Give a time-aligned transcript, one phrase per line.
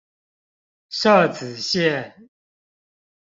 [0.89, 2.27] 社子線